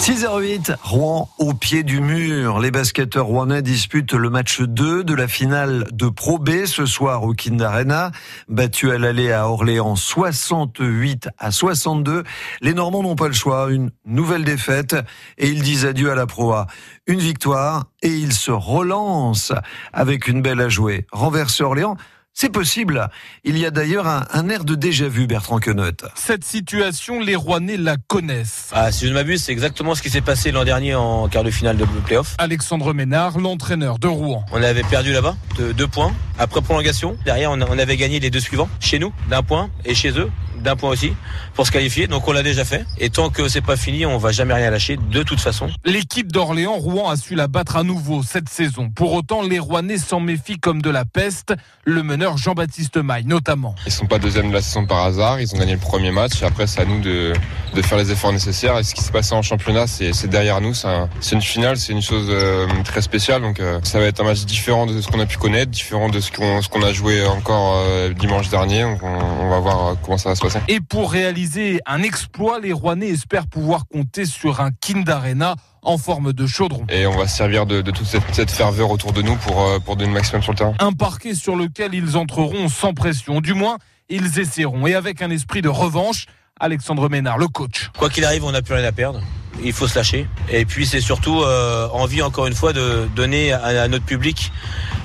6h08, 0.00 0.76
Rouen 0.82 1.28
au 1.36 1.52
pied 1.52 1.82
du 1.82 2.00
mur. 2.00 2.58
Les 2.58 2.70
basketteurs 2.70 3.26
rouennais 3.26 3.60
disputent 3.60 4.14
le 4.14 4.30
match 4.30 4.62
2 4.62 5.04
de 5.04 5.14
la 5.14 5.28
finale 5.28 5.88
de 5.92 6.08
Pro 6.08 6.38
B 6.38 6.64
ce 6.64 6.86
soir 6.86 7.22
au 7.24 7.34
Kind 7.34 7.60
Arena. 7.60 8.10
Battu 8.48 8.90
à 8.90 8.96
l'aller 8.96 9.30
à 9.30 9.46
Orléans 9.46 9.96
68 9.96 11.28
à 11.36 11.50
62. 11.50 12.24
Les 12.62 12.72
Normands 12.72 13.02
n'ont 13.02 13.14
pas 13.14 13.28
le 13.28 13.34
choix. 13.34 13.70
Une 13.70 13.90
nouvelle 14.06 14.44
défaite 14.44 14.96
et 15.36 15.48
ils 15.48 15.60
disent 15.60 15.84
adieu 15.84 16.10
à 16.10 16.14
la 16.14 16.24
Pro 16.24 16.54
A. 16.54 16.66
Une 17.06 17.20
victoire 17.20 17.84
et 18.00 18.08
ils 18.08 18.32
se 18.32 18.50
relancent 18.50 19.52
avec 19.92 20.28
une 20.28 20.40
belle 20.40 20.62
à 20.62 20.70
jouer. 20.70 21.06
Renverser 21.12 21.62
Orléans. 21.62 21.98
C'est 22.40 22.48
possible. 22.48 23.10
Il 23.44 23.58
y 23.58 23.66
a 23.66 23.70
d'ailleurs 23.70 24.06
un, 24.06 24.48
air 24.48 24.64
de 24.64 24.74
déjà-vu, 24.74 25.26
Bertrand 25.26 25.58
Quenotte. 25.58 26.06
Cette 26.14 26.42
situation, 26.42 27.20
les 27.20 27.36
Rouennais 27.36 27.76
la 27.76 27.98
connaissent. 27.98 28.70
Ah, 28.72 28.90
si 28.90 29.04
je 29.04 29.10
ne 29.10 29.14
m'abuse, 29.14 29.42
c'est 29.42 29.52
exactement 29.52 29.94
ce 29.94 30.00
qui 30.00 30.08
s'est 30.08 30.22
passé 30.22 30.50
l'an 30.50 30.64
dernier 30.64 30.94
en 30.94 31.28
quart 31.28 31.44
de 31.44 31.50
finale 31.50 31.76
de 31.76 31.84
playoff. 31.84 32.36
Alexandre 32.38 32.94
Ménard, 32.94 33.38
l'entraîneur 33.38 33.98
de 33.98 34.08
Rouen. 34.08 34.42
On 34.52 34.62
avait 34.62 34.84
perdu 34.84 35.12
là-bas 35.12 35.36
de 35.58 35.72
deux 35.72 35.86
points. 35.86 36.14
Après 36.38 36.62
prolongation, 36.62 37.18
derrière, 37.26 37.50
on 37.50 37.60
avait 37.60 37.98
gagné 37.98 38.20
les 38.20 38.30
deux 38.30 38.40
suivants. 38.40 38.70
Chez 38.80 38.98
nous, 38.98 39.12
d'un 39.28 39.42
point, 39.42 39.68
et 39.84 39.94
chez 39.94 40.18
eux, 40.18 40.30
d'un 40.60 40.76
point 40.76 40.90
aussi 40.90 41.12
pour 41.54 41.66
se 41.66 41.72
qualifier. 41.72 42.06
Donc 42.06 42.26
on 42.28 42.32
l'a 42.32 42.42
déjà 42.42 42.64
fait. 42.64 42.84
Et 42.98 43.10
tant 43.10 43.30
que 43.30 43.48
c'est 43.48 43.60
pas 43.60 43.76
fini, 43.76 44.06
on 44.06 44.18
va 44.18 44.32
jamais 44.32 44.54
rien 44.54 44.70
lâcher 44.70 44.96
de 44.96 45.22
toute 45.22 45.40
façon. 45.40 45.68
L'équipe 45.84 46.30
d'Orléans 46.30 46.76
Rouen 46.76 47.10
a 47.10 47.16
su 47.16 47.34
la 47.34 47.48
battre 47.48 47.76
à 47.76 47.82
nouveau 47.82 48.22
cette 48.22 48.48
saison. 48.48 48.90
Pour 48.90 49.12
autant, 49.12 49.42
les 49.42 49.58
Rouennais 49.58 49.98
s'en 49.98 50.20
méfient 50.20 50.58
comme 50.58 50.82
de 50.82 50.90
la 50.90 51.04
peste. 51.04 51.54
Le 51.84 52.02
meneur 52.02 52.36
Jean-Baptiste 52.36 52.96
Maille 52.98 53.24
notamment. 53.24 53.74
Ils 53.86 53.92
sont 53.92 54.06
pas 54.06 54.18
deuxième 54.18 54.48
de 54.48 54.54
la 54.54 54.62
saison 54.62 54.86
par 54.86 55.04
hasard. 55.04 55.40
Ils 55.40 55.54
ont 55.54 55.58
gagné 55.58 55.72
le 55.72 55.78
premier 55.78 56.10
match. 56.10 56.42
Et 56.42 56.44
après, 56.44 56.66
c'est 56.66 56.80
à 56.80 56.84
nous 56.84 57.00
de, 57.00 57.32
de 57.74 57.82
faire 57.82 57.98
les 57.98 58.10
efforts 58.10 58.32
nécessaires. 58.32 58.78
Et 58.78 58.82
ce 58.82 58.94
qui 58.94 59.02
s'est 59.02 59.12
passé 59.12 59.34
en 59.34 59.42
championnat, 59.42 59.86
c'est 59.86 60.28
derrière 60.28 60.60
nous. 60.60 60.74
C'est 60.74 61.34
une 61.34 61.42
finale, 61.42 61.76
c'est 61.76 61.92
une 61.92 62.02
chose 62.02 62.26
euh, 62.30 62.66
très 62.84 63.02
spéciale. 63.02 63.42
Donc 63.42 63.60
euh, 63.60 63.80
ça 63.82 63.98
va 63.98 64.06
être 64.06 64.20
un 64.20 64.24
match 64.24 64.44
différent 64.44 64.86
de 64.86 65.00
ce 65.00 65.08
qu'on 65.08 65.20
a 65.20 65.26
pu 65.26 65.38
connaître, 65.38 65.70
différent 65.70 66.08
de 66.08 66.20
ce 66.20 66.30
qu'on 66.30 66.60
qu'on 66.70 66.82
a 66.82 66.92
joué 66.92 67.26
encore 67.26 67.82
euh, 67.86 68.12
dimanche 68.12 68.48
dernier. 68.48 68.82
Donc 68.82 69.02
on, 69.02 69.06
on 69.08 69.50
va 69.50 69.58
voir 69.58 69.96
comment 70.02 70.18
ça 70.18 70.30
va 70.30 70.34
se 70.34 70.40
passer. 70.40 70.60
Et 70.68 70.80
pour 70.80 71.10
réaliser 71.12 71.80
un 71.86 72.02
exploit, 72.02 72.60
les 72.60 72.72
Rouennais 72.72 73.08
espèrent 73.08 73.46
pouvoir 73.46 73.86
compter 73.88 74.24
sur 74.24 74.60
un 74.60 74.70
Kind 74.70 75.08
Arena 75.08 75.56
en 75.82 75.98
forme 75.98 76.32
de 76.32 76.46
chaudron. 76.46 76.84
Et 76.88 77.06
on 77.06 77.16
va 77.16 77.26
se 77.26 77.36
servir 77.36 77.66
de, 77.66 77.80
toute 77.82 78.06
cette, 78.06 78.50
ferveur 78.50 78.90
autour 78.90 79.12
de 79.12 79.22
nous 79.22 79.36
pour, 79.36 79.62
euh, 79.62 79.78
pour 79.78 79.96
donner 79.96 80.08
le 80.08 80.14
maximum 80.14 80.42
sur 80.42 80.52
le 80.52 80.58
terrain. 80.58 80.74
Un 80.78 80.92
parquet 80.92 81.34
sur 81.34 81.56
lequel 81.56 81.94
ils 81.94 82.16
entreront 82.16 82.68
sans 82.68 82.92
pression. 82.92 83.40
Du 83.40 83.54
moins, 83.54 83.78
ils 84.08 84.38
essaieront. 84.38 84.86
Et 84.86 84.94
avec 84.94 85.22
un 85.22 85.30
esprit 85.30 85.62
de 85.62 85.68
revanche, 85.68 86.26
Alexandre 86.60 87.08
Ménard, 87.08 87.38
le 87.38 87.48
coach. 87.48 87.90
Quoi 87.98 88.10
qu'il 88.10 88.24
arrive, 88.24 88.44
on 88.44 88.52
n'a 88.52 88.62
plus 88.62 88.74
rien 88.74 88.84
à 88.84 88.92
perdre. 88.92 89.20
Il 89.64 89.72
faut 89.72 89.88
se 89.88 89.96
lâcher. 89.96 90.26
Et 90.50 90.64
puis 90.64 90.86
c'est 90.86 91.00
surtout 91.00 91.40
euh, 91.40 91.88
envie, 91.88 92.22
encore 92.22 92.46
une 92.46 92.54
fois, 92.54 92.72
de 92.72 93.08
donner 93.16 93.52
à 93.52 93.88
notre 93.88 94.04
public 94.04 94.52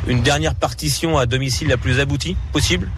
une 0.08 0.22
dernière 0.22 0.56
partition 0.56 1.18
à 1.18 1.26
domicile 1.26 1.68
la 1.68 1.78
plus 1.78 2.00
aboutie 2.00 2.38
possible, 2.52 2.90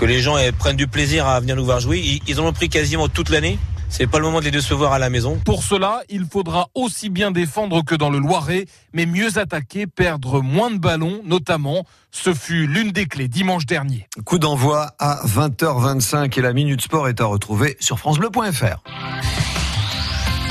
que 0.00 0.04
les 0.04 0.20
gens 0.20 0.36
prennent 0.58 0.76
du 0.76 0.86
plaisir 0.86 1.26
à 1.26 1.38
venir 1.40 1.56
nous 1.56 1.64
voir 1.64 1.80
jouer. 1.80 2.22
Ils, 2.26 2.40
en 2.40 2.46
ont 2.46 2.52
pris 2.52 2.68
quasiment 2.68 3.08
toute 3.08 3.30
l'année. 3.30 3.58
C'est 3.88 4.06
pas 4.06 4.18
le 4.18 4.24
moment 4.24 4.40
de 4.40 4.44
les 4.44 4.50
décevoir 4.50 4.92
à 4.92 4.98
la 4.98 5.10
maison. 5.10 5.40
Pour 5.44 5.62
cela, 5.62 6.02
il 6.08 6.24
faudra 6.24 6.68
aussi 6.74 7.08
bien 7.08 7.30
défendre 7.30 7.82
que 7.82 7.94
dans 7.94 8.10
le 8.10 8.18
Loiret, 8.18 8.66
mais 8.92 9.06
mieux 9.06 9.38
attaquer, 9.38 9.86
perdre 9.86 10.40
moins 10.40 10.70
de 10.70 10.78
ballons, 10.78 11.20
notamment. 11.24 11.84
Ce 12.10 12.32
fut 12.32 12.66
l'une 12.66 12.90
des 12.90 13.06
clés 13.06 13.28
dimanche 13.28 13.66
dernier. 13.66 14.06
Coup 14.24 14.38
d'envoi 14.38 14.92
à 14.98 15.20
20h25 15.26 16.38
et 16.38 16.42
la 16.42 16.52
Minute 16.52 16.82
Sport 16.82 17.08
est 17.08 17.20
à 17.20 17.24
retrouver 17.24 17.76
sur 17.80 17.98
FranceBleu.fr. 17.98 18.82